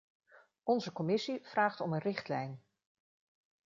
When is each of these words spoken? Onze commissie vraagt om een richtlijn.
Onze 0.63 0.91
commissie 0.91 1.39
vraagt 1.43 1.81
om 1.81 1.93
een 1.93 1.99
richtlijn. 1.99 2.63